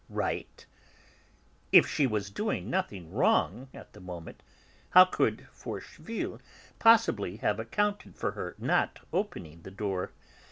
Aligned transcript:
Right? 0.09 0.65
if 1.71 1.85
she 1.85 2.07
was 2.07 2.31
doing 2.31 2.71
nothing 2.71 3.11
wrong 3.13 3.67
at 3.71 3.93
that 3.93 3.99
moment 4.01 4.41
how 4.89 5.05
could 5.05 5.47
Forcheville 5.51 6.41
possibly 6.79 7.37
have 7.37 7.59
accounted 7.59 8.15
for 8.15 8.31
her 8.31 8.55
not 8.57 9.01
opening 9.13 9.61
the 9.61 9.69
door? 9.69 10.11